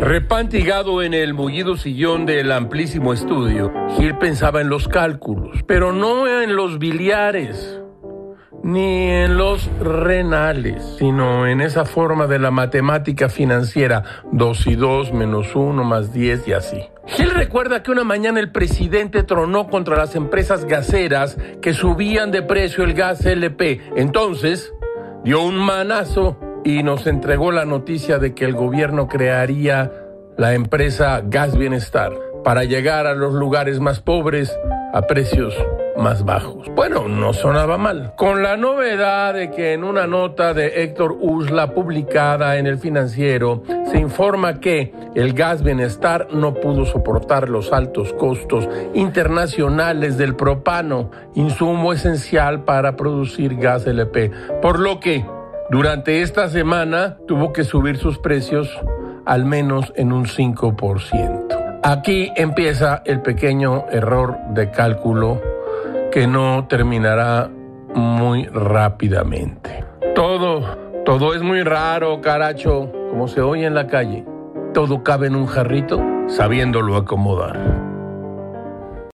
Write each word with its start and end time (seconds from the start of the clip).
Repantigado 0.00 1.02
en 1.02 1.12
el 1.12 1.34
mullido 1.34 1.76
sillón 1.76 2.24
del 2.24 2.52
amplísimo 2.52 3.12
estudio, 3.12 3.70
Gil 3.98 4.16
pensaba 4.16 4.62
en 4.62 4.70
los 4.70 4.88
cálculos, 4.88 5.62
pero 5.66 5.92
no 5.92 6.26
en 6.26 6.56
los 6.56 6.78
biliares 6.78 7.82
ni 8.62 9.10
en 9.10 9.36
los 9.36 9.70
renales, 9.78 10.96
sino 10.98 11.46
en 11.46 11.60
esa 11.60 11.84
forma 11.84 12.26
de 12.26 12.38
la 12.38 12.50
matemática 12.50 13.28
financiera, 13.28 14.22
2 14.32 14.66
y 14.68 14.74
2 14.74 15.12
menos 15.12 15.54
1 15.54 15.84
más 15.84 16.14
10 16.14 16.48
y 16.48 16.52
así. 16.54 16.80
Gil 17.06 17.30
recuerda 17.32 17.82
que 17.82 17.90
una 17.90 18.04
mañana 18.04 18.40
el 18.40 18.50
presidente 18.50 19.22
tronó 19.22 19.68
contra 19.68 19.98
las 19.98 20.16
empresas 20.16 20.64
gaseras 20.64 21.36
que 21.60 21.74
subían 21.74 22.30
de 22.30 22.40
precio 22.40 22.84
el 22.84 22.94
gas 22.94 23.26
LP. 23.26 23.82
Entonces, 23.96 24.72
dio 25.24 25.42
un 25.42 25.56
manazo 25.56 26.38
y 26.64 26.82
nos 26.82 27.06
entregó 27.06 27.52
la 27.52 27.64
noticia 27.64 28.18
de 28.18 28.34
que 28.34 28.44
el 28.44 28.54
gobierno 28.54 29.08
crearía 29.08 29.92
la 30.36 30.54
empresa 30.54 31.22
Gas 31.24 31.56
Bienestar 31.56 32.12
para 32.44 32.64
llegar 32.64 33.06
a 33.06 33.14
los 33.14 33.34
lugares 33.34 33.80
más 33.80 34.00
pobres 34.00 34.56
a 34.92 35.02
precios 35.02 35.54
más 35.96 36.24
bajos. 36.24 36.68
Bueno, 36.74 37.08
no 37.08 37.32
sonaba 37.32 37.76
mal. 37.76 38.14
Con 38.16 38.42
la 38.42 38.56
novedad 38.56 39.34
de 39.34 39.50
que 39.50 39.74
en 39.74 39.84
una 39.84 40.06
nota 40.06 40.54
de 40.54 40.82
Héctor 40.82 41.16
Usla 41.20 41.74
publicada 41.74 42.56
en 42.56 42.66
el 42.66 42.78
financiero 42.78 43.62
se 43.90 43.98
informa 43.98 44.60
que 44.60 44.92
el 45.14 45.34
gas 45.34 45.62
bienestar 45.62 46.28
no 46.32 46.54
pudo 46.54 46.86
soportar 46.86 47.48
los 47.48 47.72
altos 47.72 48.12
costos 48.14 48.68
internacionales 48.94 50.16
del 50.16 50.34
propano, 50.36 51.10
insumo 51.34 51.92
esencial 51.92 52.64
para 52.64 52.96
producir 52.96 53.56
gas 53.56 53.86
LP, 53.86 54.30
por 54.62 54.78
lo 54.78 55.00
que 55.00 55.24
durante 55.70 56.22
esta 56.22 56.48
semana 56.48 57.16
tuvo 57.26 57.52
que 57.52 57.64
subir 57.64 57.96
sus 57.96 58.18
precios 58.18 58.68
al 59.24 59.44
menos 59.44 59.92
en 59.96 60.12
un 60.12 60.26
5%. 60.26 61.80
Aquí 61.82 62.30
empieza 62.36 63.02
el 63.06 63.22
pequeño 63.22 63.86
error 63.90 64.36
de 64.50 64.70
cálculo 64.70 65.40
que 66.10 66.26
no 66.26 66.66
terminará 66.68 67.50
muy 67.94 68.46
rápidamente. 68.46 69.84
Todo, 70.14 70.76
todo 71.04 71.34
es 71.34 71.42
muy 71.42 71.62
raro, 71.62 72.20
caracho, 72.20 72.90
como 73.10 73.28
se 73.28 73.40
oye 73.40 73.66
en 73.66 73.74
la 73.74 73.86
calle. 73.86 74.24
Todo 74.74 75.02
cabe 75.02 75.28
en 75.28 75.36
un 75.36 75.46
jarrito 75.46 76.00
sabiéndolo 76.26 76.96
acomodar. 76.96 77.89